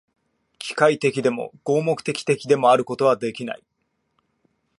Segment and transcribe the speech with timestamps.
[0.57, 3.63] 機械的でも、合目的的でもあることはできない。